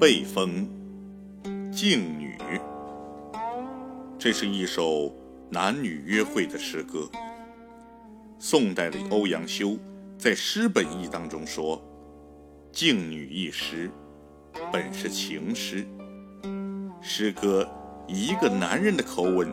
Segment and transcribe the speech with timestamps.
[0.00, 0.68] 背风·
[1.70, 2.36] 静女，
[4.18, 5.14] 这是一首
[5.50, 7.08] 男女约会的诗歌。
[8.38, 9.78] 宋代的欧阳修
[10.18, 11.82] 在《诗本意》当中说
[12.70, 13.90] ：“静女一诗，
[14.72, 15.86] 本是情诗。”
[17.00, 17.68] 诗歌
[18.06, 19.48] 以一个男人的口吻，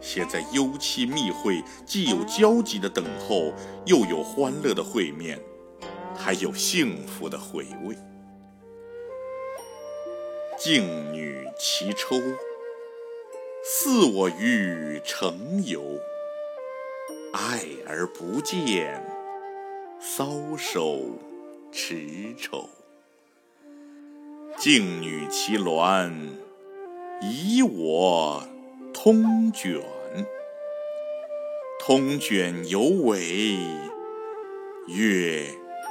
[0.00, 3.52] 写在幽栖密会，既有焦急的等候，
[3.86, 5.40] 又有欢乐的会面，
[6.14, 7.96] 还有幸福的回味。
[10.56, 12.16] 静女齐抽，
[13.64, 15.82] 似我于城游。
[17.32, 19.04] 爱而不见，
[20.00, 21.18] 搔首
[21.72, 21.96] 持
[22.36, 22.68] 踵。
[24.56, 26.12] 静女其鸾，
[27.20, 28.46] 以我
[28.94, 29.82] 通卷。
[31.80, 33.58] 通卷犹为，
[34.86, 35.46] 月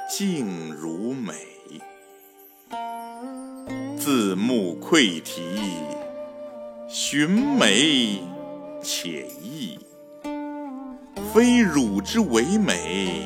[0.10, 1.34] 静如美。
[4.06, 5.42] 自目窥啼，
[6.90, 8.20] 寻美
[8.82, 9.80] 且异。
[11.34, 13.22] 非汝之为美，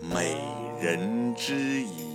[0.00, 0.34] 美
[0.80, 2.11] 人之矣。